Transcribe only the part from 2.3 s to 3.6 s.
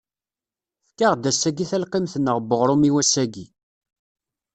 n uɣrum i wass-agi.